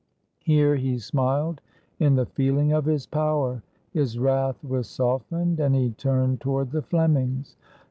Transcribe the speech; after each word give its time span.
Here 0.39 0.77
he 0.77 0.97
smiled 0.97 1.61
in 1.99 2.15
the 2.15 2.25
feeling 2.25 2.73
of 2.73 2.85
his 2.85 3.05
power: 3.05 3.61
his 3.91 4.17
wrath 4.17 4.63
was 4.63 4.87
softened, 4.89 5.59
and 5.59 5.75
he 5.75 5.91
turned 5.91 6.41
toward 6.41 6.71
the 6.71 6.81
Flemings. 6.81 7.55